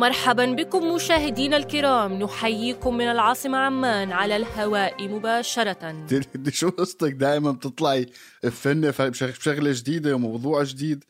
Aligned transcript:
مرحبا 0.00 0.46
بكم 0.46 0.94
مشاهدينا 0.94 1.56
الكرام. 1.56 2.12
نحييكم 2.22 2.96
من 2.96 3.04
العاصمة 3.04 3.58
عمان 3.58 4.12
على 4.12 4.36
الهواء 4.36 5.08
مباشرة. 5.08 5.90
دي 6.34 6.50
شو 6.50 6.70
قصتك؟ 6.70 7.12
دائما 7.12 7.52
بتطلعي 7.52 8.06
فنة 8.50 8.94
بشغلة 8.98 9.72
جديدة 9.74 10.14
وموضوع 10.14 10.62
جديد. 10.62 11.04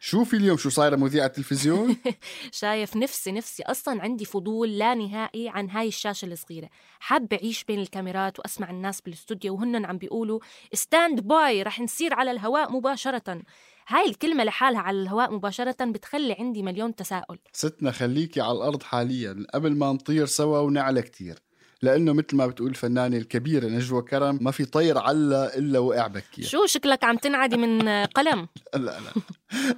شوفي 0.00 0.36
اليوم؟ 0.36 0.56
شو 0.56 0.70
صايرة 0.70 0.96
مذيعة 0.96 1.26
التلفزيون 1.26 1.96
شايف 2.52 2.96
نفسي 2.96 3.32
نفسي 3.32 3.62
أصلا 3.62 4.02
عندي 4.02 4.24
فضول 4.24 4.78
لا 4.78 4.94
نهائي 4.94 5.48
عن 5.48 5.70
هاي 5.70 5.88
الشاشة 5.88 6.26
الصغيرة. 6.26 6.68
حابه 7.00 7.36
أعيش 7.36 7.64
بين 7.64 7.80
الكاميرات 7.80 8.38
وأسمع 8.38 8.70
الناس 8.70 9.00
بالاستوديو 9.00 9.54
وهن 9.54 9.84
عم 9.84 9.98
بيقولوا 9.98 10.40
stand 10.72 11.20
by 11.20 11.62
رح 11.62 11.80
نصير 11.80 12.14
على 12.14 12.30
الهواء 12.30 12.72
مباشرة. 12.72 13.42
هاي 13.90 14.08
الكلمة 14.08 14.44
لحالها 14.44 14.80
على 14.80 15.02
الهواء 15.02 15.34
مباشرة 15.34 15.84
بتخلي 15.84 16.36
عندي 16.38 16.62
مليون 16.62 16.94
تساؤل. 16.94 17.38
ستنا 17.52 17.90
خليكي 17.90 18.40
على 18.40 18.52
الأرض 18.52 18.82
حاليا 18.82 19.46
قبل 19.54 19.76
ما 19.76 19.92
نطير 19.92 20.26
سوا 20.26 20.58
ونعلى 20.58 21.02
كتير. 21.02 21.38
لأنه 21.82 22.12
مثل 22.12 22.36
ما 22.36 22.46
بتقول 22.46 22.70
الفنانه 22.70 23.16
الكبيرة 23.16 23.66
نجوى 23.66 24.02
كرم 24.02 24.38
ما 24.40 24.50
في 24.50 24.64
طير 24.64 24.98
علا 24.98 25.58
إلا 25.58 25.78
وقع 25.78 26.06
بكي 26.06 26.42
شو 26.42 26.66
شكلك 26.66 27.04
عم 27.04 27.16
تنعدي 27.16 27.56
من 27.56 27.88
قلم؟ 28.16 28.48
لا 28.74 28.78
لا 28.80 29.12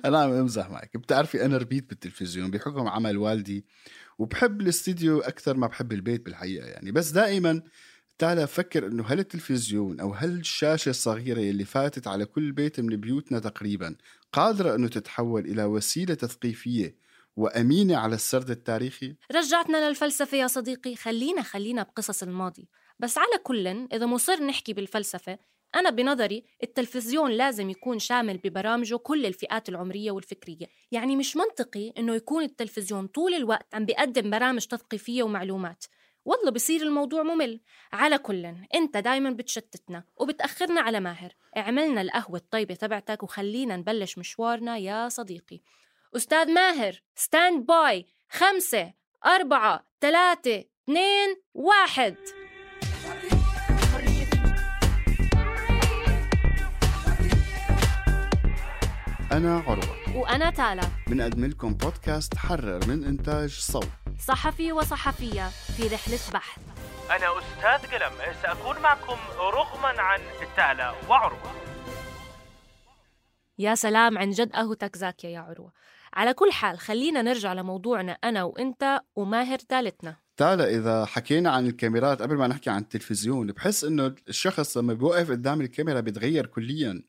أنا 0.05 0.19
عم 0.23 0.33
امزح 0.33 0.71
معك. 0.71 0.97
بتعرفي 0.97 1.45
أنا 1.45 1.57
ربيت 1.57 1.89
بالتلفزيون 1.89 2.51
بحكم 2.51 2.89
عمل 2.89 3.19
والدي 3.19 3.65
وبحب 4.19 4.61
الاستديو 4.61 5.21
أكثر 5.21 5.57
ما 5.57 5.67
بحب 5.67 5.93
البيت 5.93 6.25
بالحقيقة 6.25 6.67
يعني. 6.67 6.93
بس 6.93 7.11
دائما 7.11 7.63
تعال 8.23 8.49
فكر 8.49 8.87
إنه 8.87 9.05
هل 9.07 9.19
التلفزيون 9.19 10.01
أو 10.01 10.13
هل 10.13 10.31
الشاشة 10.31 10.91
الصغيرة 10.91 11.41
اللي 11.41 11.65
فاتت 11.65 12.07
على 12.07 12.25
كل 12.25 12.53
بيت 12.53 12.81
من 12.81 12.97
بيوتنا 12.97 13.39
تقريبا 13.39 13.97
قادرة 14.33 14.75
إنه 14.75 14.89
تتحول 14.89 15.45
إلى 15.45 15.65
وسيلة 15.65 16.15
تثقيفية 16.15 16.97
وأمينة 17.37 17.97
على 17.97 18.15
السرد 18.15 18.51
التاريخي؟ 18.51 19.15
رجعتنا 19.33 19.89
للفلسفة 19.89 20.37
يا 20.37 20.47
صديقي. 20.47 20.97
خلينا 20.97 21.43
خلينا 21.43 21.83
بقصص 21.83 22.23
الماضي. 22.23 22.69
بس 22.99 23.19
على 23.19 23.39
كل 23.43 23.67
إذا 23.67 24.07
مصر 24.07 24.43
نحكي 24.43 24.73
بالفلسفة 24.73 25.39
أنا 25.75 25.91
بنظري 25.91 26.45
التلفزيون 26.63 27.31
لازم 27.31 27.71
يكون 27.71 27.99
شامل 27.99 28.39
ببرامجه 28.39 28.97
كل 28.97 29.27
الفئات 29.27 29.69
العمرية 29.69 30.11
والفكرية. 30.11 30.67
يعني 30.93 31.17
مش 31.17 31.37
منطقي 31.37 31.93
إنه 31.99 32.15
يكون 32.15 32.45
التلفزيون 32.45 33.07
طول 33.07 33.35
الوقت 33.35 33.75
عم 33.75 33.85
بيقدم 33.85 34.31
برامج 34.31 34.67
تثقيفية 34.67 35.23
ومعلومات. 35.23 35.85
والله 36.25 36.51
بصير 36.51 36.83
الموضوع 36.83 37.23
ممل. 37.23 37.61
على 37.93 38.19
كل 38.19 38.55
انت 38.75 38.97
دايما 38.97 39.31
بتشتتنا 39.31 40.05
وبتأخرنا 40.17 40.81
على 40.81 41.01
ماهر. 41.01 41.33
اعملنا 41.57 42.01
القهوة 42.01 42.37
الطيبة 42.37 42.75
تبعتك 42.75 43.23
وخلينا 43.23 43.77
نبلش 43.77 44.19
مشوارنا 44.19 44.77
يا 44.77 45.09
صديقي. 45.09 45.61
أستاذ 46.17 46.53
ماهر 46.53 47.03
stand 47.15 47.67
by 47.67 48.07
خمسة 48.31 48.93
أربعة 49.27 49.87
ثلاثة 50.01 50.65
اثنين 50.85 51.37
واحد. 51.55 52.17
أنا 59.33 59.59
عروة. 59.59 60.17
وأنا 60.17 60.51
تالا. 60.51 60.83
بنقدم 61.07 61.45
لكم 61.45 61.75
بودكاست 61.75 62.35
حرر 62.37 62.87
من 62.89 63.05
إنتاج 63.05 63.51
صوت. 63.51 64.02
صحفي 64.27 64.73
وصحفية 64.73 65.49
في 65.49 65.83
رحلة 65.95 66.19
بحث. 66.35 66.61
أنا 67.11 67.39
أستاذ 67.39 67.91
قلم 67.91 68.13
سأكون 68.43 68.83
معكم 68.83 69.17
رغما 69.39 70.03
عن 70.03 70.21
تالا 70.57 70.95
وعروة. 71.09 71.53
يا 73.59 73.75
سلام 73.75 74.19
عن 74.19 74.31
جد 74.31 74.53
قهوتك 74.53 74.97
زاكية 74.97 75.29
يا 75.29 75.41
عروة. 75.41 75.73
على 76.15 76.35
كل 76.35 76.53
حال 76.53 76.79
خلينا 76.79 77.23
نرجع 77.23 77.53
لموضوعنا 77.53 78.13
أنا 78.13 78.45
وإنت 78.45 79.01
وماهر 79.17 79.59
ثالثنا 79.59 80.17
تالا 80.37 80.71
إذا 80.71 81.05
حكينا 81.05 81.51
عن 81.51 81.67
الكاميرات 81.67 82.23
قبل 82.23 82.37
ما 82.37 82.47
نحكي 82.47 82.71
عن 82.71 82.81
التلفزيون 82.81 83.53
بحس 83.53 83.85
إنه 83.85 84.15
الشخص 84.29 84.77
لما 84.77 84.95
بيوقف 84.95 85.31
قدام 85.31 85.61
الكاميرا 85.61 86.01
بيتغير 86.01 86.47
كلياً. 86.47 87.03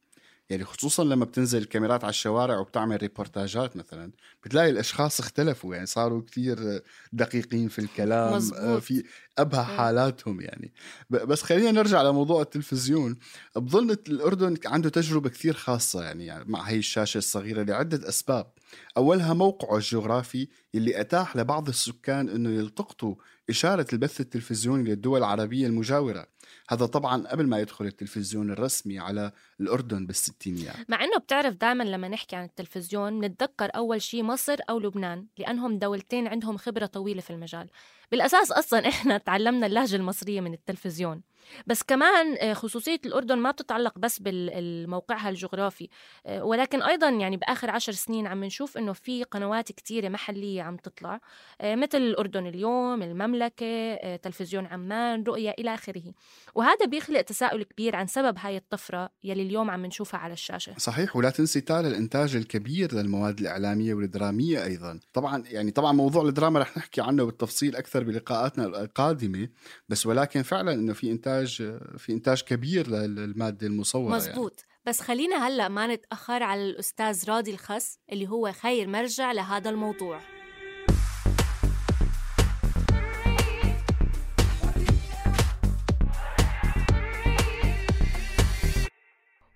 يعني 0.54 0.66
خصوصا 0.66 1.04
لما 1.04 1.26
بتنزل 1.26 1.58
الكاميرات 1.58 2.04
على 2.04 2.10
الشوارع 2.10 2.60
وبتعمل 2.60 2.98
ريبورتاجات 3.02 3.78
مثلا 3.78 4.12
بتلاقي 4.44 4.70
الأشخاص 4.70 5.20
اختلفوا 5.20 5.76
يعني 5.76 5.86
صاروا 5.86 6.22
كثير 6.22 6.82
دقيقين 7.14 7.68
في 7.68 7.80
الكلام 7.80 8.34
آه، 8.34 8.36
مزبوط. 8.36 8.82
في 8.82 9.04
أبهى 9.38 9.64
حالاتهم 9.64 10.42
يعني. 10.42 10.74
بس 11.10 11.42
خلينا 11.42 11.72
نرجع 11.72 12.02
لموضوع 12.02 12.42
التلفزيون. 12.42 13.18
بظن 13.56 13.92
الأردن 13.92 14.58
عنده 14.66 14.90
تجربة 14.90 15.30
كثير 15.30 15.54
خاصة 15.54 16.04
يعني 16.04 16.44
مع 16.46 16.62
هي 16.62 16.78
الشاشة 16.78 17.18
الصغيرة 17.18 17.64
لعدة 17.64 18.10
أسباب. 18.10 18.54
أولها 18.98 19.34
موقعه 19.34 19.78
الجغرافي 19.78 20.48
اللي 20.76 21.02
أتاح 21.02 21.38
لبعض 21.38 21.68
السكان 21.68 22.30
إنه 22.30 22.50
يلتقطوا 22.50 23.16
إشارة 23.50 23.88
البث 23.94 24.22
التلفزيوني 24.22 24.90
للدول 24.90 25.20
العربية 25.20 25.68
المجاورة. 25.68 26.33
هذا 26.70 26.86
طبعا 26.86 27.28
قبل 27.28 27.48
ما 27.48 27.60
يدخل 27.60 27.86
التلفزيون 27.86 28.52
الرسمي 28.52 29.00
على 29.00 29.32
الأردن 29.60 30.06
بالستينيات. 30.06 30.90
مع 30.90 31.04
أنه 31.04 31.18
بتعرف 31.18 31.56
دائما 31.56 31.84
لما 31.84 32.08
نحكي 32.08 32.36
عن 32.36 32.44
التلفزيون 32.46 33.20
نتذكر 33.20 33.70
أول 33.76 34.02
شيء 34.02 34.24
مصر 34.24 34.58
أو 34.70 34.80
لبنان 34.80 35.26
لأنهم 35.38 35.80
دولتين 35.80 36.28
عندهم 36.28 36.58
خبرة 36.58 36.86
طويلة 36.86 37.22
في 37.22 37.30
المجال. 37.30 37.70
بالأساس 38.12 38.52
أصلا 38.52 38.88
إحنا 38.90 39.18
تعلمنا 39.18 39.66
اللهجة 39.68 39.96
المصرية 39.96 40.42
من 40.42 40.54
التلفزيون. 40.54 41.22
بس 41.68 41.84
كمان 41.84 42.38
آه، 42.42 42.54
خصوصية 42.54 43.00
الأردن 43.06 43.38
ما 43.38 43.52
بتتعلق 43.52 44.00
بس 44.00 44.20
بموقعها 44.22 45.30
الجغرافي 45.30 45.90
آه، 46.26 46.44
ولكن 46.44 46.82
أيضا 46.82 47.10
يعني 47.10 47.38
بآخر 47.38 47.70
عشر 47.70 47.92
سنين 47.92 48.28
عم 48.28 48.44
نشوف 48.44 48.78
إنه 48.78 48.94
في 48.94 49.24
قنوات 49.24 49.72
كتيرة 49.72 50.10
محلية 50.10 50.62
عم 50.62 50.78
تطلع 50.78 51.20
آه، 51.62 51.76
مثل 51.76 51.98
الأردن 51.98 52.48
اليوم 52.48 53.04
المملكة 53.04 54.16
تلفزيون 54.16 54.66
عمان 54.66 55.24
رؤية 55.24 55.56
إلى 55.60 55.74
آخره. 55.74 56.14
وهذا 56.56 56.86
بيخلق 56.86 57.22
تساؤل 57.22 57.64
كبير 57.64 57.96
عن 57.96 58.08
سبب 58.08 58.38
هاي 58.40 58.58
الطفرة 58.58 59.10
يلي 59.24 59.42
اليوم 59.42 59.70
عم 59.70 59.86
نشوفها 59.86 60.20
على 60.20 60.34
الشاشة. 60.34 60.76
صحيح 60.78 61.16
ولا 61.16 61.30
تنسي 61.30 61.62
تالا 61.62 61.88
الإنتاج 61.88 62.36
الكبير 62.36 62.94
للمواد 62.94 63.40
الإعلامية 63.40 63.94
والدرامية 63.94 64.64
أيضا. 64.64 65.00
طبعا 65.14 65.44
يعني 65.46 65.72
طبعا 65.72 65.92
موضوع 65.92 66.24
الدراما 66.28 66.60
رح 66.60 66.78
نحكي 66.78 67.02
عنه 67.02 67.24
بالتفصيل 67.24 67.76
أكثر 67.76 68.04
بلقاءاتنا 68.04 68.66
القادمة 68.66 69.48
بس 69.90 70.06
ولكن 70.06 70.42
فعلا 70.42 70.74
إنه 70.74 70.94
في 70.94 71.12
إنتاج 71.12 71.56
في 71.98 72.12
إنتاج 72.12 72.42
كبير 72.42 72.88
للمادة 72.88 73.68
المصورة 73.68 74.16
مزبوط. 74.16 74.60
يعني. 74.60 74.74
بس 74.86 75.02
خلينا 75.02 75.48
هلأ 75.48 75.68
ما 75.68 75.88
نتأخر 75.88 76.44
على 76.44 76.70
الأستاذ 76.70 77.30
راضي 77.30 77.52
الخس 77.52 78.00
اللي 78.12 78.28
هو 78.28 78.52
خير 78.52 78.88
مرجع 78.88 79.32
لهذا 79.32 79.70
الموضوع. 79.70 80.20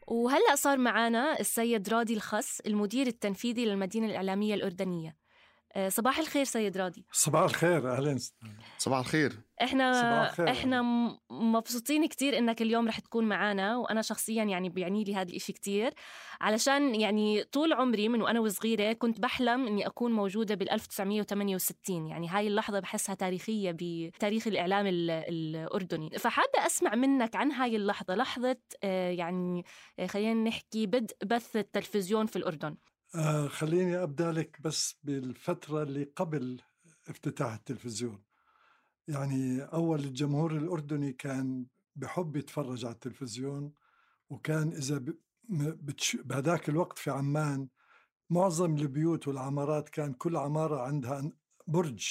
وهلأ 0.07 0.55
صار 0.55 0.77
معنا 0.77 1.39
السيد 1.39 1.89
راضي 1.89 2.13
الخس 2.13 2.59
المدير 2.59 3.07
التنفيذي 3.07 3.65
للمدينة 3.65 4.05
الإعلامية 4.05 4.53
الأردنية. 4.55 5.09
آه، 5.09 5.26
صباح 5.89 6.19
الخير 6.19 6.43
سيد 6.43 6.77
راضي 6.77 7.05
صباح 7.11 7.43
الخير 7.43 7.91
أهلا. 7.93 8.17
صباح 8.77 8.99
الخير. 8.99 9.33
إحنا 9.61 9.93
صباح 9.93 10.29
الخير. 10.29 10.49
إحنا 10.51 10.81
مبسوطين 11.31 12.05
كتير 12.07 12.37
إنك 12.37 12.61
اليوم 12.61 12.87
رح 12.87 12.99
تكون 12.99 13.25
معنا 13.25 13.77
وأنا 13.77 14.01
شخصيا 14.01 14.43
يعني 14.43 14.69
بيعني 14.69 15.03
لي 15.03 15.15
هذا 15.15 15.29
الإشي 15.29 15.53
كتير. 15.53 15.93
علشان 16.41 16.95
يعني 16.95 17.43
طول 17.43 17.73
عمري 17.73 18.09
من 18.09 18.21
وأنا 18.21 18.39
وصغيرة 18.39 18.93
كنت 18.93 19.19
بحلم 19.19 19.67
إني 19.67 19.87
أكون 19.87 20.11
موجودة 20.11 20.55
بال 20.55 20.69
1968 20.69 22.07
يعني 22.07 22.27
هاي 22.29 22.47
اللحظة 22.47 22.79
بحسها 22.79 23.15
تاريخية 23.15 23.71
بتاريخ 23.79 24.47
الإعلام 24.47 24.87
ال- 24.87 25.11
الأردني. 25.11 26.09
فحابة 26.19 26.65
أسمع 26.65 26.95
منك 26.95 27.35
عن 27.35 27.51
هاي 27.51 27.75
اللحظة 27.75 28.15
لحظة 28.15 28.57
آه، 28.83 29.11
يعني 29.11 29.65
آه، 29.99 30.07
خلينا 30.07 30.33
نحكي 30.49 30.85
بدء 30.85 31.15
بث 31.25 31.55
التلفزيون 31.55 32.25
في 32.25 32.35
الأردن. 32.35 32.75
آه 33.15 33.47
خليني 33.47 34.03
أبدأ 34.03 34.31
لك 34.31 34.61
بس 34.61 34.95
بالفترة 35.03 35.83
اللي 35.83 36.03
قبل 36.15 36.61
افتتاح 37.07 37.53
التلفزيون 37.53 38.23
يعني 39.07 39.61
أول 39.61 39.99
الجمهور 39.99 40.57
الأردني 40.57 41.13
كان 41.13 41.65
بحب 41.95 42.35
يتفرج 42.35 42.85
على 42.85 42.93
التلفزيون 42.93 43.73
وكان 44.29 44.71
إذا. 44.73 45.03
بهذاك 46.13 46.69
الوقت 46.69 46.97
في 46.97 47.11
عمان 47.11 47.67
معظم 48.29 48.75
البيوت 48.75 49.27
والعمارات 49.27 49.89
كان 49.89 50.13
كل 50.13 50.37
عمارة 50.37 50.81
عندها 50.81 51.31
برج 51.67 52.07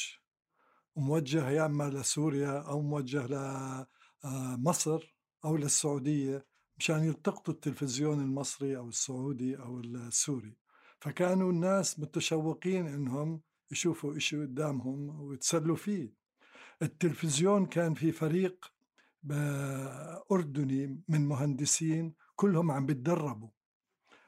وموجه 0.95 1.51
يا 1.51 1.67
أما 1.67 1.91
لسوريا 1.91 2.61
أو 2.61 2.83
موجه 2.83 3.27
لمصر 4.25 5.17
أو 5.45 5.57
للسعودية 5.57 6.47
مشان 6.79 7.05
يلتقطوا 7.05 7.55
التلفزيون 7.55 8.21
المصري 8.21 8.77
أو 8.77 8.89
السعودي 8.89 9.59
أو 9.59 9.81
السوري 9.81 10.57
فكانوا 11.11 11.51
الناس 11.53 12.01
متشوقين 12.01 12.87
إنهم 12.87 13.41
يشوفوا 13.71 14.17
إشي 14.17 14.43
قدامهم 14.43 15.21
ويتسلوا 15.21 15.77
فيه. 15.77 16.13
التلفزيون 16.83 17.67
كان 17.67 17.95
في 17.95 18.13
فريق 18.13 18.73
أردني 20.33 21.01
من 21.09 21.27
مهندسين 21.29 22.15
كلهم 22.37 22.71
عم 22.71 22.87
بتدربوا 22.87 23.49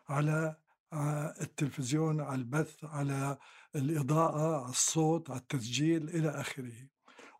على 0.08 0.56
ع- 0.92 1.32
التلفزيون 1.40 2.20
على 2.20 2.34
البث 2.38 2.84
على 2.84 3.38
الإضاءة 3.76 4.56
على 4.62 4.70
الصوت 4.70 5.30
على 5.30 5.40
التسجيل 5.40 6.08
إلى 6.08 6.28
آخره. 6.28 6.88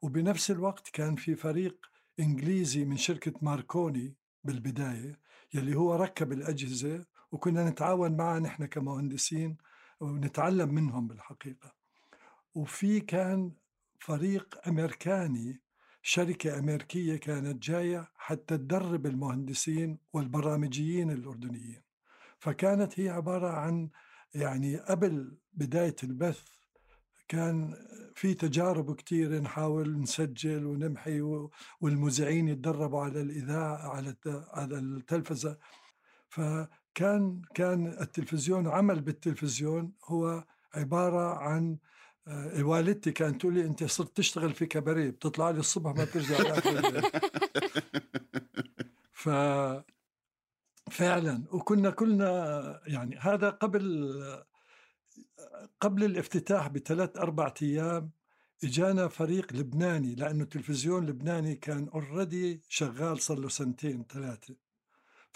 وبنفس 0.02 0.50
الوقت 0.50 0.88
كان 0.88 1.16
في 1.16 1.36
فريق 1.36 1.86
إنجليزي 2.20 2.84
من 2.84 2.96
شركة 2.96 3.32
ماركوني 3.42 4.16
بالبداية 4.44 5.20
يلي 5.54 5.74
هو 5.76 5.94
ركب 5.94 6.32
الأجهزة 6.32 7.06
وكنا 7.32 7.70
نتعاون 7.70 8.16
معه 8.16 8.38
نحن 8.38 8.64
كمهندسين 8.66 9.56
ونتعلم 10.00 10.74
منهم 10.74 11.08
بالحقيقة. 11.08 11.74
وفي 12.54 13.00
كان 13.00 13.52
فريق 14.00 14.68
أمريكاني 14.68 15.60
شركة 16.02 16.58
أمريكية 16.58 17.16
كانت 17.16 17.62
جاية 17.62 18.10
حتى 18.16 18.58
تدرب 18.58 19.06
المهندسين 19.06 19.98
والبرامجيين 20.12 21.10
الأردنيين. 21.10 21.82
فكانت 22.38 23.00
هي 23.00 23.08
عبارة 23.08 23.48
عن 23.48 23.90
يعني 24.34 24.76
قبل 24.76 25.38
بداية 25.52 25.96
البث 26.04 26.42
كان 27.28 27.74
في 28.14 28.34
تجارب 28.34 28.94
كتير 28.94 29.40
نحاول 29.40 30.00
نسجل 30.00 30.66
ونمحي 30.66 31.20
والمذيعين 31.80 32.48
يتدربوا 32.48 33.00
على 33.00 33.20
الإذاعة 33.20 33.88
على 33.88 34.16
على 34.52 34.78
التلفزة. 34.78 35.58
فكان 36.28 36.68
كان 36.94 37.86
التلفزيون 38.00 38.68
عمل 38.68 39.00
بالتلفزيون 39.00 39.92
هو 40.04 40.44
عبارة 40.74 41.38
عن 41.38 41.78
آه، 42.28 42.62
والدتي 42.62 43.12
كانت 43.12 43.40
تقول 43.40 43.54
لي 43.54 43.64
أنت 43.64 43.84
صرت 43.84 44.16
تشتغل 44.16 44.54
في 44.54 44.66
كباريه 44.66 45.10
بتطلع 45.10 45.50
لي 45.50 45.58
الصبح 45.58 45.94
ما 45.94 46.04
بترجع 46.04 46.36
ف 49.12 49.28
فعلا. 50.90 51.44
وكنا 51.52 51.90
كلنا 51.90 52.80
يعني 52.86 53.16
هذا 53.16 53.50
قبل 53.50 54.14
قبل 55.80 56.04
الافتتاح 56.04 56.68
بثلاث 56.68 57.16
أربع 57.16 57.54
أيام 57.62 58.10
إجانا 58.64 59.08
فريق 59.08 59.52
لبناني 59.52 60.14
لأنه 60.14 60.42
التلفزيون 60.42 61.02
اللبناني 61.02 61.54
كان 61.54 61.88
اوريدي 61.88 62.62
شغال 62.68 63.20
صار 63.20 63.38
له 63.38 63.48
سنتين 63.48 64.04
ثلاثة. 64.12 64.54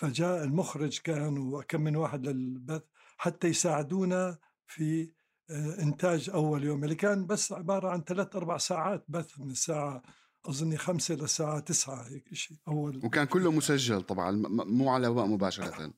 فجاء 0.03 0.45
المخرج 0.45 0.99
كان 0.99 1.39
وكم 1.39 1.81
من 1.81 1.97
واحد 1.97 2.27
للبث 2.27 2.83
حتى 3.17 3.49
يساعدونا 3.49 4.39
في 4.67 5.11
آه، 5.51 5.83
إنتاج 5.83 6.31
أول 6.31 6.65
يوم 6.65 6.85
اللي 6.85 6.95
كان 6.95 7.27
بس 7.27 7.53
عبارة 7.53 7.89
عن 7.89 8.01
ثلاث 8.05 8.37
أربع 8.37 8.57
ساعات 8.57 9.05
بث 9.09 9.39
من 9.41 9.51
الساعة 9.51 10.03
أظني 10.47 10.77
خمسة 10.77 11.15
للساعه 11.15 11.61
تسعة 11.61 12.03
هيك 12.09 12.35
شيء 12.35 12.57
أول 12.69 13.01
وكان 13.05 13.27
كله 13.27 13.51
مسجل 13.51 14.03
طبعا 14.03 14.31
مو 14.49 14.89
على 14.91 15.07
الهواء 15.07 15.27
مباشرة 15.27 15.93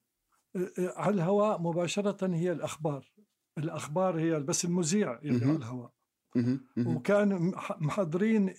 على 0.78 1.14
الهواء 1.14 1.60
مباشرة 1.62 2.26
هي 2.34 2.52
الأخبار 2.52 3.04
الأخبار 3.58 4.20
هي 4.20 4.40
بس 4.40 4.64
المذيع 4.64 5.18
اللي. 5.18 5.44
على 5.46 5.56
الهواء. 5.56 5.92
وكان 6.76 7.38
مح- 7.42 7.80
محضرين 7.82 8.54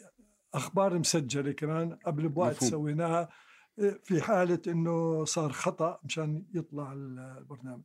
أخبار 0.54 1.00
مسجلة 1.00 1.52
كمان 1.52 1.94
قبل 2.06 2.30
بوقت. 2.30 2.64
سويناها 2.64 3.30
في 4.04 4.22
حالة 4.22 4.60
إنه 4.68 5.25
صار 5.25 5.51
خطأ 5.51 6.00
مشان 6.04 6.44
يطلع 6.54 6.94
البرنامج. 6.94 7.81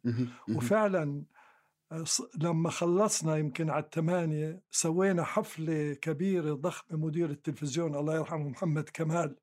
وفعلا 0.49 1.23
لما 2.39 2.71
خلصنا 2.71 3.37
يمكن 3.37 3.71
على 3.71 3.85
الثمانية 3.85 4.63
سوينا 4.71 5.25
حفلة 5.25 5.95
كبيرة 5.95 6.55
ضخمة 6.55 6.99
مدير 6.99 7.31
التلفزيون 7.31 7.95
الله 7.95 8.15
يرحمه 8.17 8.49
محمد 8.49 8.89
كمال. 8.95 9.37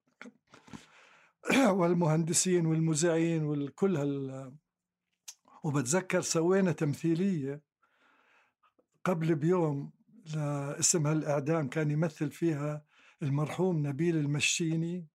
والمهندسين 1.80 2.66
والمذيعين 2.66 3.44
والكل 3.44 3.98
هال 3.98 4.54
وبتذكر 5.64 6.22
سوينا 6.22 6.72
تمثيلية 6.72 7.62
قبل 9.04 9.36
بيوم 9.36 9.92
اسمها 10.80 11.14
الإعدام 11.14 11.68
كان 11.70 11.92
يمثل 11.92 12.32
فيها 12.32 12.86
المرحوم 13.22 13.88
نبيل 13.88 14.18
المشيني. 14.18 15.08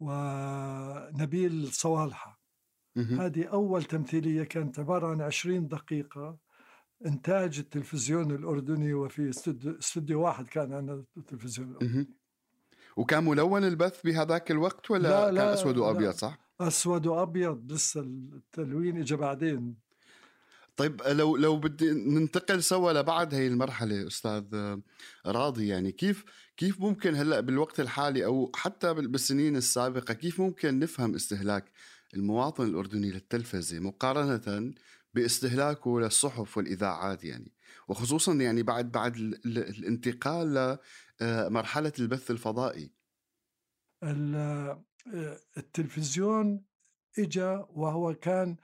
ونبيل 0.00 1.72
صوالحة. 1.72 2.40
هذه 2.96 3.44
أول 3.44 3.84
تمثيلية 3.84 4.42
كانت 4.42 4.78
عبارة 4.78 5.06
عن 5.06 5.20
20 5.20 5.68
دقيقة 5.68 6.38
إنتاج 7.06 7.58
التلفزيون 7.58 8.30
الأردني 8.30 8.94
وفي 8.94 9.30
استوديو, 9.78 10.22
واحد 10.22 10.48
كان 10.48 10.72
عندنا 10.72 11.04
التلفزيون 11.16 11.70
الأردني. 11.70 12.08
وكان 12.96 13.24
ملون 13.24 13.64
البث 13.64 14.02
بهذاك 14.02 14.50
الوقت 14.50 14.90
ولا 14.90 15.08
لا، 15.08 15.24
كان 15.26 15.34
لا، 15.34 15.54
أسود 15.54 15.76
لا. 15.76 15.82
وابيض 15.84 16.12
صح؟ 16.12 16.38
أسود 16.60 17.06
وأبيض 17.06 17.72
لسه 17.72 18.00
التلوين 18.00 18.98
إجا 18.98 19.16
بعدين 19.16 19.76
طيب 20.80 21.02
لو 21.02 21.36
لو 21.36 21.56
بدي 21.56 21.90
ننتقل 21.90 22.62
سوا 22.62 22.92
لبعد 22.92 23.34
هي 23.34 23.46
المرحلة 23.46 24.06
أستاذ 24.06 24.44
راضي 25.26 25.68
يعني 25.68 25.92
كيف 25.92 26.24
كيف 26.56 26.80
ممكن 26.80 27.14
هلأ 27.14 27.40
بالوقت 27.40 27.80
الحالي 27.80 28.24
أو 28.24 28.52
حتى 28.54 28.94
بال- 28.94 29.08
بالسنين 29.08 29.56
السابقة 29.56 30.14
كيف 30.14 30.40
ممكن 30.40 30.78
نفهم 30.78 31.14
استهلاك 31.14 31.72
المواطن 32.14 32.64
الأردني 32.64 33.10
للتلفزة 33.10 33.78
مقارنة 33.78 34.72
باستهلاكه 35.14 36.00
للصحف 36.00 36.56
والإذاعات 36.56 37.24
يعني؟ 37.24 37.52
وخصوصا 37.88 38.34
يعني 38.34 38.62
بعد 38.62 38.92
بعد 38.92 39.16
ال- 39.16 39.46
ال- 39.46 39.58
الانتقال 39.78 40.78
لمرحله 41.20 41.92
البث 41.98 42.30
الفضائي. 42.30 42.90
ال- 44.02 44.82
التلفزيون 45.56 46.64
إجا 47.18 47.66
وهو 47.70 48.14
كان 48.14 48.56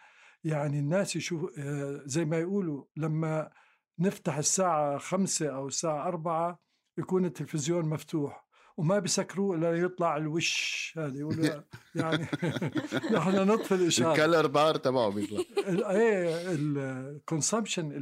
يعني 0.47 0.79
الناس 0.79 1.17
يشوف 1.17 1.59
آه، 1.59 2.03
زي 2.05 2.25
ما 2.25 2.39
يقولوا 2.39 2.85
لما 2.97 3.51
نفتح 3.99 4.37
الساعة 4.37 4.99
خمسة 4.99 5.49
أو 5.49 5.67
الساعة 5.67 6.09
أربعة 6.09 6.61
يكون 6.99 7.25
التلفزيون 7.25 7.89
مفتوح 7.89 8.47
وما 8.77 8.99
بيسكروه 8.99 9.57
إلا 9.57 9.77
يطلع 9.77 10.17
الوش 10.17 10.95
هذا 10.99 11.19
يقولوا 11.19 11.63
يعني 11.95 12.27
نحن 13.13 13.35
نطفي 13.35 13.75
الإشارة. 13.75 14.13
الكلر 14.13 14.47
بار 14.47 14.77
تبعه 14.77 15.11
بيطلع. 15.11 15.45
إيه 15.91 16.53
الكونسبشن. 16.53 17.93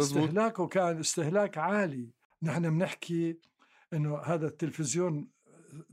استهلاكه 0.00 0.66
كان 0.66 1.00
استهلاك 1.00 1.58
عالي. 1.58 2.10
نحن 2.42 2.70
بنحكي 2.70 3.38
إنه 3.92 4.18
هذا 4.18 4.46
التلفزيون 4.46 5.28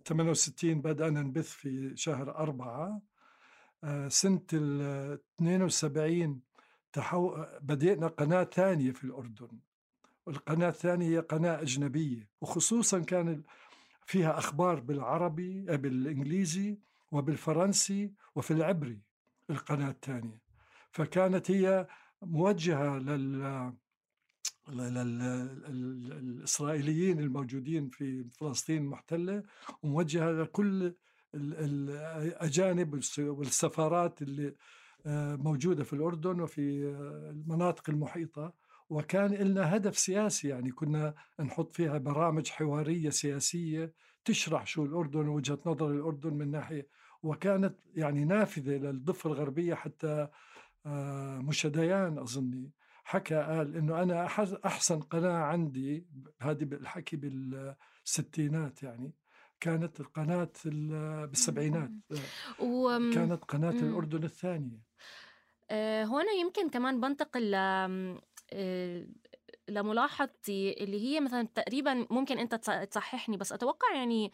68 0.06 0.82
بدأنا 0.82 1.22
نبث 1.22 1.50
في 1.50 1.92
شهر 1.96 2.36
أربعة. 2.36 3.02
سنة 4.08 4.42
ال 4.54 5.20
72 5.40 6.42
تحو... 6.94 7.46
بدينا 7.62 8.08
قناة 8.08 8.44
ثانية 8.44 8.92
في 8.92 9.04
الأردن. 9.04 9.60
والقناة 10.26 10.70
الثانية 10.70 11.08
هي 11.08 11.20
قناة 11.20 11.62
أجنبية 11.62 12.30
وخصوصا 12.42 13.00
كان 13.00 13.44
فيها 14.06 14.38
أخبار 14.38 14.80
بالعربي 14.80 15.66
آه، 15.70 15.76
بالإنجليزي 15.76 16.78
وبالفرنسي 17.12 18.14
وفي 18.36 18.52
العبري 18.52 19.02
القناة 19.50 19.90
الثانية. 19.90 20.42
فكانت 20.92 21.52
هي 21.52 21.88
موجهة 22.22 22.98
لل 22.98 23.74
الإسرائيليين 24.70 27.20
الموجودين 27.20 27.90
في 27.90 28.24
فلسطين 28.24 28.78
المحتلة 28.78 29.44
وموجهة 29.84 30.32
لكل 30.32 30.96
الأجانب 31.36 32.94
والس- 32.94 33.20
والسفارات 33.20 34.22
اللي 34.22 34.56
آه، 35.06 35.36
موجودة 35.36 35.84
في 35.84 35.94
الأردن 35.94 36.42
وفي 36.42 36.86
آه، 36.88 37.30
المناطق 37.30 37.90
المحيطة. 37.90 38.54
وكان 38.90 39.34
لنا 39.34 39.76
هدف 39.76 39.98
سياسي 40.00 40.48
يعني 40.48 40.72
كنا 40.72 41.14
نحط 41.40 41.74
فيها 41.74 41.98
برامج 41.98 42.50
حوارية 42.50 43.10
سياسية 43.10 43.94
تشرح 44.26 44.68
شو 44.68 44.86
الأردن 44.86 45.28
ووجهة 45.28 45.60
نظر 45.66 45.92
الأردن 45.92 46.34
من 46.34 46.52
ناحية. 46.52 46.88
وكانت 47.24 47.76
يعني 47.96 48.26
نافذة 48.26 48.72
للضفة 48.78 49.30
الغربية 49.30 49.74
حتى 49.76 50.28
آه، 50.86 51.38
مشا 51.40 51.70
ديان 51.70 52.18
أظني. 52.20 52.72
حكى 53.04 53.36
قال 53.36 53.76
إنه 53.76 54.04
أنا 54.04 54.28
أحس- 54.28 54.66
أحسن 54.66 55.00
قناة 55.00 55.38
عندي 55.38 56.06
هذه 56.42 56.64
الحكي 56.64 57.18
بالستينات 57.18 58.84
يعني. 58.84 59.14
كانت 59.60 60.00
القناة 60.00 60.52
ال- 60.66 61.28
بالسبعينات 61.28 61.90
آه،. 62.12 62.16
كانت 63.14 63.44
قناة. 63.46 63.70
الأردن 63.70 64.24
الثانية 64.24 64.80
آه، 65.72 66.04
هون 66.04 66.26
يمكن 66.42 66.70
كمان 66.70 67.02
بنتقل 67.02 67.52
آه، 67.56 69.08
لملاحظتي 69.70 70.84
اللي 70.84 71.02
هي 71.04 71.20
مثلا 71.20 71.48
تقريبا 71.56 72.08
ممكن 72.12 72.40
أنت 72.40 72.56
تص- 72.56 72.86
تصححني 72.90 73.38
بس 73.38 73.52
أتوقع 73.54 73.96
يعني 73.96 74.32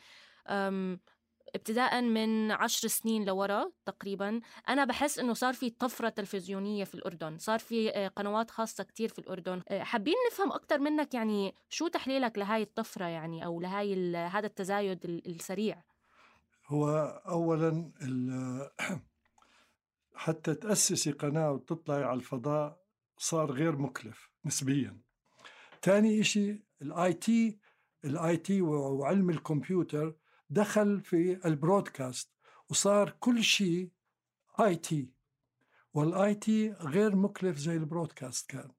ابتداء 1.56 2.02
من 2.02 2.52
عشر 2.52 2.88
سنين 2.88 3.26
لورا 3.26 3.72
تقريبا 3.86 4.42
أنا 4.70 4.86
بحس 4.86 5.20
إنه 5.20 5.34
صار 5.34 5.54
في 5.54 5.70
طفرة 5.70 6.10
تلفزيونية 6.10 6.84
في 6.84 6.96
الأردن 6.96 7.38
صار 7.38 7.60
في 7.60 7.90
آه، 7.90 8.08
قنوات 8.08 8.52
خاصة 8.52 8.84
كتير 8.84 9.10
في 9.10 9.20
الأردن. 9.20 9.62
آه، 9.70 9.84
حابين 9.84 10.16
نفهم 10.32 10.52
أكثر 10.52 10.80
منك 10.80 11.14
يعني 11.14 11.56
شو 11.70 11.88
تحليلك 11.88 12.38
لهاي 12.38 12.62
الطفرة 12.62 13.06
يعني 13.06 13.46
أو 13.46 13.62
لهاي 13.62 14.16
هذا 14.16 14.48
التزايد 14.48 15.06
ال- 15.06 15.28
السريع؟ 15.28 15.82
هو 16.68 16.90
أولا 17.28 17.92
حتى 20.16 20.56
تأسسي 20.56 21.12
قناة 21.12 21.52
وتطلعي 21.52 22.04
على 22.04 22.18
الفضاء 22.18 22.78
صار 23.18 23.52
غير 23.52 23.76
مكلف 23.76 24.30
نسبيا. 24.46 24.98
تاني 25.82 26.22
إشي 26.22 26.64
ال 26.82 27.14
IT 27.14 27.60
ال 28.06 28.38
IT 28.38 28.62
وعلم 28.62 29.30
الكمبيوتر 29.30 30.16
دخل 30.60 31.02
في 31.02 31.40
ال 31.46 31.54
broadcast 31.54 32.30
وصار 32.70 33.16
كل 33.20 33.44
شيء 33.44 33.90
IT 34.60 35.10
وال 35.94 36.36
IT 36.36 36.72
غير 36.72 37.16
مكلف 37.16 37.58
زي 37.58 37.76
ال 37.76 37.83
broadcast 37.83 38.50
كان. 38.50 38.72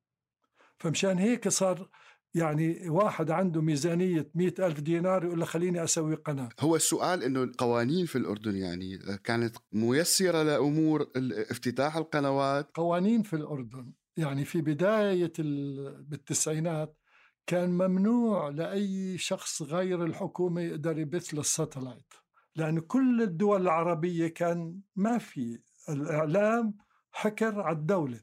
فمشان 0.78 1.18
هيك 1.18 1.48
صار 1.48 1.88
يعني 2.34 2.88
واحد 2.88 3.30
عنده 3.30 3.60
ميزانية 3.62 4.30
مئة 4.34 4.66
ألف 4.66 4.80
دينار 4.80 5.24
يقول 5.24 5.38
له 5.40 5.44
خليني 5.46 5.84
أسوي 5.84 6.14
قناة. 6.14 6.48
هو 6.60 6.76
السؤال 6.76 7.22
إنه 7.22 7.42
القوانين 7.42 8.06
في 8.06 8.18
الأردن 8.18 8.56
يعني 8.56 8.98
كانت 9.24 9.56
ميسرة 9.72 10.42
لأمور 10.42 11.10
ال- 11.16 11.50
افتتاح 11.50 11.96
القنوات؟ 11.96 12.70
قوانين 12.74 13.22
في 13.22 13.36
الأردن 13.36 13.92
يعني 14.16 14.44
في 14.44 14.60
بداية 14.60 15.32
ال- 15.38 16.02
بالتسعينات 16.02 16.96
كان 17.46 17.70
ممنوع 17.70 18.48
لأي 18.48 19.18
شخص 19.18 19.62
غير 19.62 20.04
الحكومة 20.04 20.60
يقدر 20.60 20.98
يبث 20.98 21.34
لل 21.34 21.49
satellite 21.49 22.14
لأن 22.56 22.80
كل 22.80 23.22
الدول 23.22 23.62
العربية 23.62 24.28
كان 24.28 24.80
ما 24.96 25.18
في 25.18 25.60
الإعلام 25.88 26.74
حكر 27.12 27.60
على 27.60 27.76
الدولة. 27.76 28.20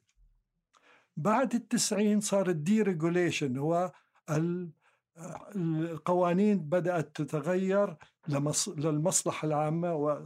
بعد 1.17 1.53
التسعين 1.55 2.19
صار 2.19 2.49
ال 2.50 2.81
deregulation 2.81 3.57
هو 3.57 3.91
ال- 4.29 4.71
القوانين 5.55 6.59
بدأت 6.59 7.15
تتغير 7.21 7.97
لمص- 8.27 8.69
للمصلحة 8.69 9.45
العامة 9.47 10.25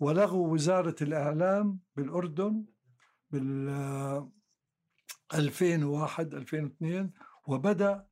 ولغوا 0.00 0.48
وزارة 0.48 0.96
الإعلام 1.02 1.78
بالأردن 1.96 2.64
بال 3.30 3.68
2001 5.34 6.34
2002 6.34 7.10
وبدأ 7.46 8.06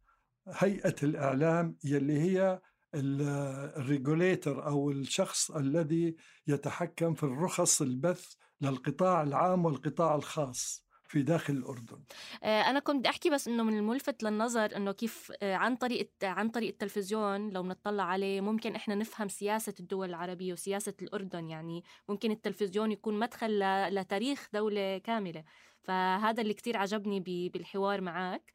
هيئة 0.48 0.94
الإعلام 1.02 1.76
يلي 1.84 2.20
هي 2.20 2.60
الريجوليتر 2.94 4.66
أو 4.66 4.90
الشخص 4.90 5.50
الذي 5.50 6.16
يتحكم 6.46 7.14
في 7.14 7.22
الرخص 7.22 7.82
البث 7.82 8.34
للقطاع 8.60 9.22
العام 9.22 9.64
والقطاع 9.64 10.14
الخاص 10.14 10.86
في 11.08 11.22
داخل 11.22 11.54
الأردن. 11.54 12.02
آه، 12.42 12.60
أنا 12.60 12.78
كنت 12.78 12.96
بدي 12.96 13.08
أحكي 13.08 13.30
بس 13.30 13.48
إنه 13.48 13.62
من 13.62 13.78
الملفت 13.78 14.22
للنظر 14.22 14.76
إنه 14.76 14.92
كيف 14.92 15.32
آه، 15.42 15.54
عن 15.54 15.76
طريق 15.76 16.10
عن 16.22 16.48
طريق 16.48 16.68
التلفزيون 16.68 17.50
لو 17.50 17.62
بنطلع 17.62 18.04
عليه 18.04 18.40
ممكن 18.40 18.74
إحنا 18.74 18.94
نفهم 18.94 19.28
سياسة 19.28 19.74
الدول 19.80 20.08
العربية 20.08 20.52
وسياسة 20.52 20.94
الأردن 21.02 21.48
يعني 21.48 21.84
ممكن 22.08 22.30
التلفزيون 22.30 22.92
يكون 22.92 23.18
مدخل 23.18 23.58
لتاريخ 23.94 24.48
دولة 24.52 24.98
كاملة. 24.98 25.44
فهذا 25.82 26.42
اللي 26.42 26.54
كتير 26.54 26.76
عجبني 26.76 27.20
بالحوار 27.48 28.00
معك 28.00 28.52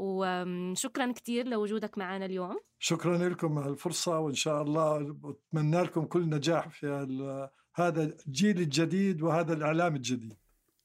وشكرا 0.00 1.12
كتير 1.12 1.48
لوجودك 1.48 1.98
معنا 1.98 2.24
اليوم. 2.24 2.58
شكرا 2.78 3.28
لكم 3.28 3.58
على 3.58 3.70
الفرصة 3.70 4.18
وإن 4.18 4.34
شاء 4.34 4.62
الله 4.62 4.98
بتمنى 4.98 5.82
لكم 5.82 6.04
كل 6.04 6.28
نجاح 6.28 6.68
في 6.68 6.86
هذا 7.74 8.02
الجيل 8.26 8.58
الجديد 8.60 9.22
وهذا 9.22 9.52
الإعلام 9.52 9.96
الجديد. 9.96 10.36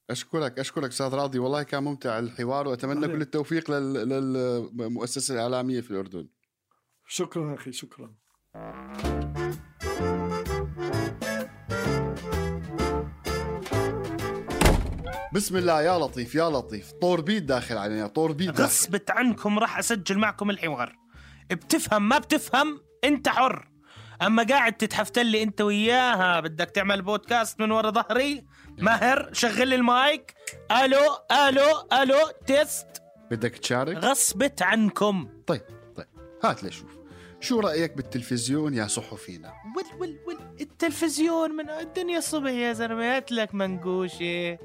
أشكرك 0.10 0.60
أشكرك 0.60 0.90
أستاذ 0.90 1.14
راضي. 1.14 1.40
والله 1.40 1.64
كان 1.64 1.84
ممتع 1.84 2.20
الحوار 2.20 2.68
وأتمنى 2.68 2.98
عليك. 2.98 3.12
كل 3.12 3.22
التوفيق 3.22 3.72
لل- 3.72 4.10
للمؤسسة 4.10 5.34
الإعلامية 5.34 5.82
في 5.82 5.92
الأردن. 5.92 6.28
شكرا 7.08 7.56
أخي 7.56 7.72
شكرا. 7.72 8.16
بسم 15.36 15.58
الله 15.58 15.82
يا 15.82 16.00
لطيف 16.00 16.36
يا 16.36 16.50
لطيف. 16.50 16.92
طوربيد 16.92 17.46
داخل 17.46 17.78
علينا 17.78 18.08
طوربيد 18.08 18.48
داخل. 18.52 18.64
غصبت 18.64 19.12
عنكم 19.12 19.60
راح 19.60 19.78
أسجل 19.78 20.18
معكم 20.18 20.50
الحوار 20.50 20.96
بتفهم 21.52 22.10
ما 22.10 22.18
بتفهم 22.18 22.82
أنت 23.04 23.30
حر. 23.30 23.70
أما 24.22 24.44
قاعد 24.44 24.74
تتحفتل 24.74 25.26
لي 25.26 25.44
أنت 25.44 25.62
وياها 25.62 26.40
بدك 26.40 26.72
تعمل 26.72 27.02
بودكاست 27.02 27.60
من 27.60 27.72
ورا 27.72 27.92
ظهري؟ 27.92 28.46
ماهر 28.78 29.30
شغل 29.34 29.68
لي 29.68 29.76
المايك. 29.76 30.34
ألو 30.72 31.00
ألو 31.48 31.88
ألو 32.02 32.18
test. 32.48 32.88
بدك 33.32 33.58
تشارك؟ 33.58 33.98
غصبت 33.98 34.62
عنكم. 34.62 35.30
طيب 35.48 35.62
طيب. 35.96 36.08
هات 36.44 36.64
لشوف 36.64 36.98
شو 37.40 37.60
رأيك 37.60 37.98
بالتلفزيون 37.98 38.74
يا 38.74 38.88
صحفينا؟ 38.88 39.54
ول 39.78 40.00
ول 40.00 40.18
ول 40.28 40.38
التلفزيون 40.62 41.52
من 41.52 41.70
الدنيا 41.70 42.18
الصبح 42.18 42.52
يا 42.52 42.74
زلمة. 42.74 43.16
هات 43.16 43.32
لك 43.32 43.56
منقوشة. 43.56 44.58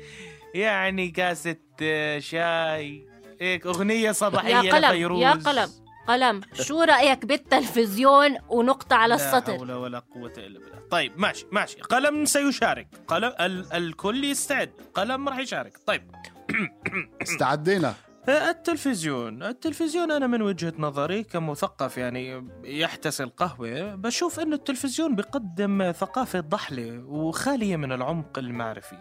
يعني 0.54 1.11
كاسه 1.11 1.57
آه، 1.83 2.19
شاي 2.19 3.07
هيك 3.40 3.66
أغنية 3.66 4.12
صباحية 4.12 4.54
يا 4.57 4.73
قلم 4.73 4.85
لفيروز. 4.85 5.23
يا 5.23 5.30
قلم 5.30 5.71
قلم 6.09 6.40
شو 6.54 6.83
رأيك 6.83 7.25
بالتلفزيون 7.26 8.37
ونقطة 8.49 8.97
على 8.97 9.14
لا 9.14 9.26
السطر؟ 9.37 9.59
حول 9.59 9.73
ولا 9.73 9.99
قوة 9.99 10.33
إلا 10.38 10.59
بالله. 10.59 10.80
طيب 10.90 11.12
ماشي 11.21 11.47
ماشي. 11.52 11.80
قلم 11.80 12.25
سيشارك. 12.25 12.88
قلم 13.09 13.33
ال 13.40 13.73
الكل 13.73 14.25
يستعد. 14.25 14.71
قلم 14.95 15.28
راح 15.28 15.38
يشارك. 15.38 15.73
طيب. 15.87 16.11
استعدينا. 17.23 17.95
التلفزيون. 18.30 19.42
التلفزيون 19.42 20.10
أنا 20.10 20.26
من 20.26 20.42
وجهة 20.42 20.72
نظري 20.78 21.22
كمثقف 21.22 21.99
يعني 21.99 22.49
يحتسي 22.64 23.22
القهوة 23.22 23.94
بشوف 23.94 24.40
أنه 24.40 24.56
التلفزيون 24.56 25.16
بيقدم 25.16 25.92
ثقافة 25.92 26.40
ضحلة 26.40 27.04
وخالية 27.06 27.76
من 27.76 27.92
العمق 27.92 28.38
المعرفي. 28.38 28.96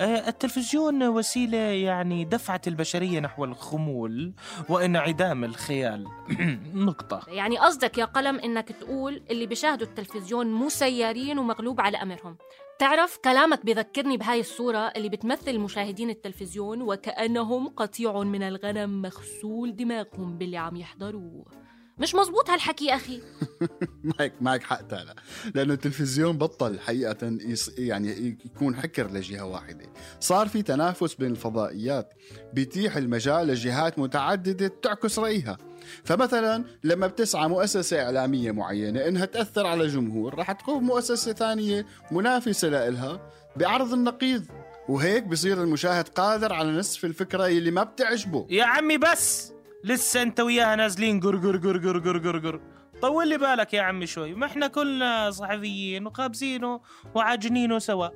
آه، 0.00 0.28
التلفزيون 0.28 1.02
وسيلة 1.02 1.58
يعني 1.58 2.24
دفعت 2.24 2.68
البشرية 2.68 3.20
نحو 3.20 3.44
الخمول 3.44 4.32
وانعدام 4.68 5.44
الخيال. 5.44 6.06
نقطة. 6.88 7.20
يعني 7.28 7.58
قصدك 7.58 7.98
يا 7.98 8.04
قلم 8.04 8.38
إنك 8.38 8.72
تقول 8.72 9.22
اللي 9.30 9.46
بيشاهدوا 9.46 9.86
التلفزيون 9.86 10.46
مسيرين 10.46 11.38
ومغلوب 11.38 11.80
على 11.80 12.02
أمرهم. 12.02 12.36
تعرف 12.78 13.18
كلامك 13.24 13.66
بذكرني 13.66 14.16
بهاي 14.16 14.40
الصورة 14.40 14.78
اللي 14.78 15.08
بتمثل 15.08 15.58
مشاهدين 15.58 16.10
التلفزيون 16.10 16.82
وكأنهم 16.82 17.68
قطيع 17.68 18.22
من 18.22 18.42
الغنم 18.42 19.02
مغسول 19.02 19.76
دماغهم 19.76 20.38
باللي 20.38 20.56
عم 20.56 20.76
يحضروه. 20.76 21.67
مش 22.00 22.14
مزبوط 22.14 22.50
هالحكي 22.50 22.94
أخي. 22.94 23.22
معك 24.04 24.32
معك 24.40 24.62
حق 24.62 24.82
تالا. 24.82 25.14
لأنه 25.54 25.74
التلفزيون 25.74 26.38
بطل 26.38 26.78
حقيقة 26.80 27.16
يص... 27.22 27.70
يعني 27.78 28.38
يكون 28.44 28.76
حكر 28.76 29.10
لجهة 29.10 29.44
واحدة. 29.44 29.86
صار 30.20 30.48
في 30.48 30.62
تنافس 30.62 31.14
بين 31.14 31.30
الفضائيات. 31.30 32.14
بيتيح 32.52 32.96
المجال 32.96 33.46
لجهات 33.46 33.98
متعددة 33.98 34.72
تعكس 34.82 35.18
رأيها. 35.18 35.58
فمثلا 36.04 36.64
لما 36.84 37.06
بتسعى 37.06 37.48
مؤسسة 37.48 38.02
إعلامية 38.02 38.50
معينة 38.52 39.08
إنها 39.08 39.24
تأثر 39.24 39.66
على 39.66 39.86
جمهور 39.86 40.34
رح 40.38 40.52
تقوم 40.52 40.84
مؤسسة 40.84 41.32
ثانية 41.32 41.86
منافسة 42.10 42.68
لإلها 42.68 43.30
بعرض 43.56 43.92
النقيض. 43.92 44.44
وهيك 44.88 45.24
بصير 45.24 45.62
المشاهد 45.62 46.08
قادر 46.08 46.52
على 46.52 46.70
نصف 46.70 47.04
الفكرة 47.04 47.46
اللي 47.46 47.70
ما 47.70 47.82
بتعجبه. 47.84 48.46
يا 48.50 48.64
عمي 48.64 48.98
بس! 48.98 49.52
لسه 49.84 50.22
انت 50.22 50.40
وياها 50.40 50.76
نازلين. 50.76 51.20
قر 51.20 51.36
قر 51.36 51.56
قر 51.56 51.78
قر 51.78 51.98
قر 51.98 52.18
قر 52.18 52.38
قر. 52.38 52.60
طول 53.02 53.28
لي 53.28 53.38
بالك 53.38 53.74
يا 53.74 53.82
عمي 53.82 54.06
شوي. 54.06 54.34
ما 54.34 54.46
إحنا 54.46 54.66
كلنا 54.66 55.30
صحفيين 55.30 56.06
وخابزينه 56.06 56.80
وعاجنينه 57.14 57.78
سوا 57.78 58.08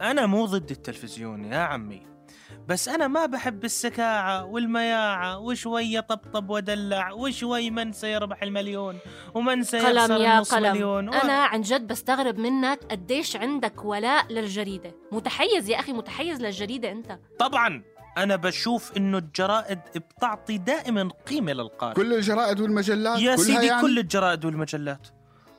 أنا 0.00 0.26
مو 0.26 0.46
ضد 0.46 0.70
التلفزيون 0.70 1.44
يا 1.44 1.58
عمي. 1.58 2.06
بس 2.68 2.88
أنا 2.88 3.06
ما 3.06 3.26
بحب 3.26 3.64
السكاعة 3.64 4.44
والمياعة. 4.44 5.38
وشوية 5.38 6.00
طبطب 6.00 6.50
ودلع. 6.50 7.12
وشوي 7.12 7.70
من 7.70 7.92
سيربح 7.92 8.42
المليون. 8.42 8.98
ومن 9.34 9.62
سيخسر 9.62 9.88
قلم 9.88 10.22
يا 10.22 10.34
النص 10.34 10.54
قلم. 10.54 10.72
مليون. 10.72 11.08
و... 11.08 11.12
أنا 11.12 11.44
عن 11.44 11.60
جد 11.60 11.86
بستغرب 11.86 12.38
منك 12.38 12.78
قديش 12.90 13.36
عندك 13.36 13.84
ولاء 13.84 14.32
للجريدة. 14.32 14.94
متحيز 15.12 15.70
يا 15.70 15.80
أخي 15.80 15.92
متحيز 15.92 16.40
للجريدة 16.40 16.92
أنت. 16.92 17.18
طبعا. 17.38 17.82
أنا 18.16 18.36
بشوف 18.36 18.96
إنه 18.96 19.18
الجرائد 19.18 19.78
بتعطي 19.96 20.58
دائما 20.58 21.08
قيمة 21.28 21.52
للقارئ. 21.52 21.94
كل 21.94 22.14
الجرائد 22.14 22.60
والمجلات 22.60 23.18
يا 23.20 23.34
كلها 23.36 23.44
سيدي 23.44 23.66
يعني 23.66 23.82
كل 23.82 23.98
الجرائد 23.98 24.44
والمجلات. 24.44 25.08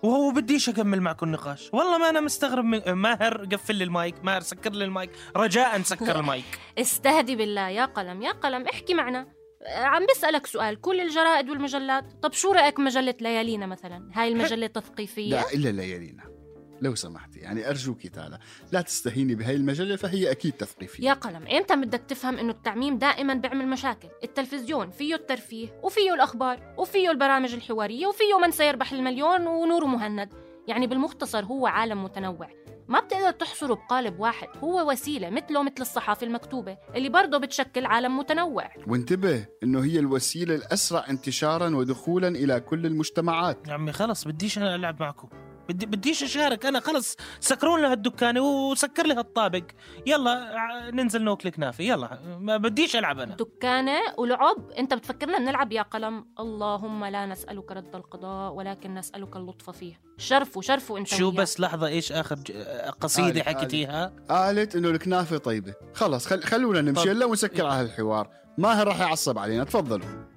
وهو 0.04 0.32
بديش 0.32 0.70
أكمل 0.70 1.02
معكم 1.02 1.26
النقاش. 1.26 1.70
والله 1.74 1.98
ما 1.98 2.10
أنا 2.10 2.20
مستغرب 2.20 2.66
من 2.66 2.92
ماهر 2.92 3.46
قفل 3.52 3.76
لي 3.76 3.84
المايك 3.84 4.16
ماهر 4.24 4.42
سكر 4.42 4.72
لي 4.72 4.86
المايك. 4.86 5.10
رجاء 5.36 5.82
سكر 5.82 6.16
المايك. 6.20 6.60
استهدي 6.78 7.36
بالله. 7.36 7.70
يا 7.70 7.86
قلم 7.86 8.22
يا 8.22 8.32
قلم 8.32 8.66
احكي 8.68 8.94
معنا. 8.94 9.28
عم 9.76 10.06
بسألك 10.16 10.46
سؤال. 10.46 10.82
كل 10.82 11.02
الجرائد 11.02 11.50
والمجلات. 11.50 12.04
طب 12.24 12.34
شو 12.34 12.52
رأيك 12.52 12.80
مجلة 12.80 13.16
ليالينا 13.22 13.66
مثلا؟ 13.66 14.10
هاي 14.14 14.28
المجلة 14.28 14.68
تثقيفية 14.68 15.30
لا 15.32 15.54
إلا 15.54 15.70
ليالينا. 15.70 16.24
لو 16.82 16.96
سمحتي 16.96 17.40
يعني 17.40 17.70
أرجوك 17.70 18.08
تعالى. 18.08 18.40
لا 18.72 18.82
تستهيني 18.82 19.36
بهي 19.36 19.56
المجلة 19.56 19.96
فهي 19.96 20.32
أكيد 20.32 20.54
تثقيفية. 20.54 21.04
يا 21.04 21.14
قلم 21.14 21.48
إمتى 21.48 21.76
بدك 21.76 22.02
تفهم 22.08 22.38
إنه 22.38 22.52
التعميم 22.52 22.98
دائما 22.98 23.34
بيعمل 23.34 23.68
مشاكل؟ 23.68 24.08
التلفزيون 24.24 24.90
فيه 24.90 25.16
الترفيه 25.16 25.80
وفيه 25.84 26.14
الأخبار 26.14 26.74
وفيه 26.78 27.12
البرامج 27.12 27.54
الحوارية 27.54 28.08
وفيه 28.08 28.40
من 28.42 28.52
سيربح 28.52 28.92
المليون 28.92 29.48
ونور 29.48 29.86
مهند. 29.86 30.34
يعني 30.68 30.88
بالمختصر 30.88 31.46
هو 31.46 31.68
عالم 31.68 32.04
متنوع. 32.04 32.50
ما 32.88 33.00
بتقدر 33.00 33.32
تحصره 33.32 33.74
بقالب 33.74 34.20
واحد 34.20 34.48
هو 34.64 34.92
وسيلة 34.92 35.30
مثله 35.30 35.64
مثل 35.64 35.82
الصحافة 35.82 36.28
المكتوبة 36.28 36.78
اللي 36.96 37.10
برضه 37.10 37.38
بتشكل 37.38 37.86
عالم 37.86 38.18
متنوع. 38.18 38.70
وانتبه 38.88 39.46
إنه 39.64 39.84
هي 39.84 40.00
الوسيلة 40.00 40.56
الأسرع 40.56 41.06
انتشارا 41.10 41.76
ودخولا 41.76 42.28
إلى 42.28 42.60
كل 42.60 42.86
المجتمعات. 42.86 43.68
يا 43.68 43.74
عمي 43.74 43.92
خلص 43.92 44.28
بديش 44.28 44.58
أنا 44.58 44.76
ألعب 44.76 45.00
معكم. 45.00 45.30
بدي 45.70 45.86
بديش 45.86 46.24
أشارك. 46.24 46.66
أنا 46.66 46.80
خلص 46.80 47.16
سكروا 47.40 47.78
لنا 47.78 47.92
هالدكانه 47.92 48.42
وسكر 48.42 49.08
لي 49.08 49.14
هالطابق 49.14 49.64
يلا 50.06 50.92
ننزل 50.94 51.24
ناكل 51.24 51.50
كنافه 51.50 51.84
يلا 51.84 52.20
ما 52.40 52.58
بديش 52.58 52.96
ألعب 52.96 53.20
أنا. 53.20 53.36
دكانة 53.36 54.00
ولعب. 54.18 54.72
أنت 54.78 54.94
بتفكرنا 54.94 55.38
بنلعب 55.38 55.72
يا 55.72 55.82
قلم. 55.82 56.26
اللهم 56.40 57.06
لا 57.06 57.26
نسألك 57.26 57.72
رد 57.72 57.96
القضاء 57.96 58.54
ولكن 58.54 58.94
نسألك 58.94 59.36
اللطف 59.36 59.70
فيه. 59.70 60.00
شرفوا 60.18 60.62
شرفوا 60.62 60.98
انت 60.98 61.08
شو. 61.08 61.32
بس 61.32 61.60
لحظة 61.60 61.88
إيش 61.88 62.12
آخر 62.12 62.36
ج- 62.36 62.52
قصيدة 63.02 63.44
حكيتيها؟ 63.44 64.14
قالت 64.30 64.76
إنه 64.76 64.90
الكنافه 64.90 65.38
طيبة. 65.38 65.74
خلص 65.94 66.26
خل... 66.26 66.44
خلونا 66.44 66.82
نمشي. 66.82 67.12
هلا 67.12 67.26
ونسكر 67.26 67.66
على 67.66 67.82
هالحوار 67.82 68.30
ماهر 68.58 68.88
راح 68.88 69.00
يعصب 69.00 69.38
علينا. 69.38 69.64
تفضلوا. 69.64 70.37